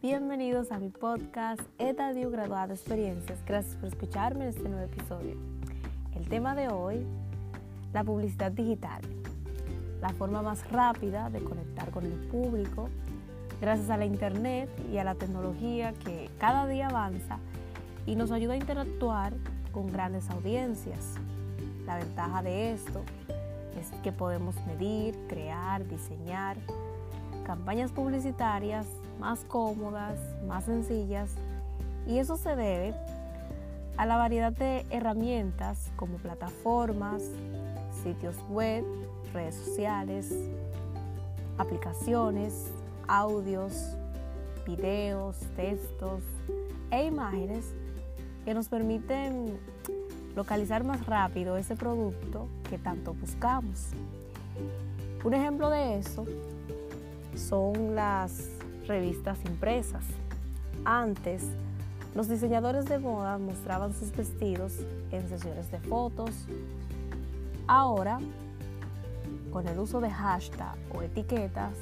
[0.00, 3.38] bienvenidos a mi podcast Etadio Graduada de Experiencias.
[3.44, 5.36] Gracias por escucharme en este nuevo episodio.
[6.14, 7.06] El tema de hoy,
[7.92, 9.02] la publicidad digital,
[10.00, 12.88] la forma más rápida de conectar con el público
[13.60, 17.38] gracias a la internet y a la tecnología que cada día avanza
[18.06, 19.34] y nos ayuda a interactuar
[19.70, 21.16] con grandes audiencias.
[21.84, 23.02] La ventaja de esto
[23.78, 26.56] es que podemos medir, crear, diseñar
[27.46, 28.86] campañas publicitarias
[29.20, 30.18] más cómodas,
[30.48, 31.30] más sencillas
[32.04, 32.92] y eso se debe
[33.96, 37.22] a la variedad de herramientas como plataformas,
[38.02, 38.84] sitios web,
[39.32, 40.34] redes sociales,
[41.56, 42.72] aplicaciones,
[43.06, 43.96] audios,
[44.66, 46.22] videos, textos
[46.90, 47.64] e imágenes
[48.44, 49.56] que nos permiten
[50.34, 53.90] localizar más rápido ese producto que tanto buscamos.
[55.24, 56.26] Un ejemplo de eso
[57.36, 58.48] son las
[58.86, 60.04] revistas impresas.
[60.84, 61.44] Antes,
[62.14, 64.72] los diseñadores de moda mostraban sus vestidos
[65.10, 66.30] en sesiones de fotos.
[67.66, 68.20] Ahora,
[69.52, 71.74] con el uso de hashtag o etiquetas,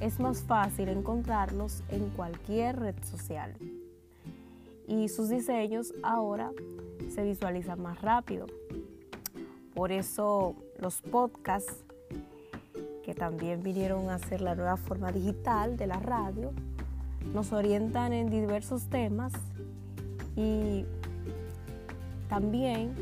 [0.00, 3.54] es más fácil encontrarlos en cualquier red social.
[4.88, 6.50] Y sus diseños ahora
[7.14, 8.46] se visualizan más rápido.
[9.74, 11.84] Por eso los podcasts
[13.04, 16.52] que también vinieron a ser la nueva forma digital de la radio,
[17.34, 19.32] nos orientan en diversos temas
[20.36, 20.84] y
[22.28, 22.94] también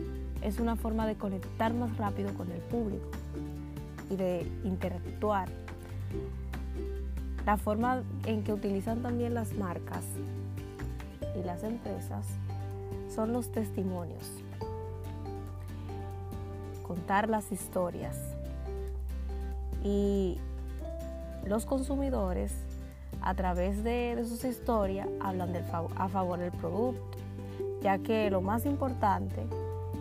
[0.42, 3.10] es una forma de conectar más rápido con el público
[4.10, 5.48] y de interactuar.
[7.44, 10.04] La forma en que utilizan también las marcas
[11.38, 12.26] y las empresas
[13.14, 14.30] son los testimonios,
[16.86, 18.16] contar las historias
[19.82, 20.38] y
[21.46, 22.52] los consumidores
[23.22, 25.54] a través de, sus historias hablan
[25.96, 27.18] a favor del producto,
[27.82, 29.46] ya que lo más importante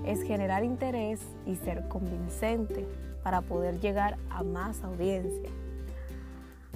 [0.05, 2.85] es generar interés y ser convincente
[3.23, 5.49] para poder llegar a más audiencia.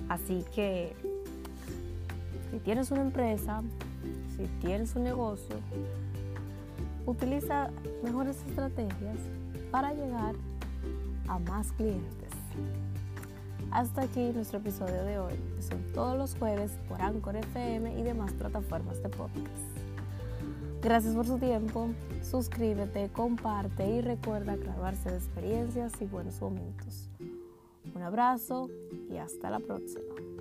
[0.09, 0.95] Así que
[2.51, 3.63] si tienes una empresa,
[4.35, 5.55] si tienes un negocio,
[7.05, 7.69] utiliza
[8.03, 9.17] mejores estrategias
[9.71, 10.35] para llegar
[11.27, 12.22] a más clientes.
[13.71, 18.31] Hasta aquí nuestro episodio de hoy, son todos los jueves por Anchor FM y demás
[18.33, 19.73] plataformas de podcast.
[20.83, 21.89] Gracias por su tiempo,
[22.21, 27.09] suscríbete, comparte y recuerda graduarse de experiencias y buenos momentos.
[27.95, 28.69] Un abrazo
[29.09, 30.32] y hasta la próxima.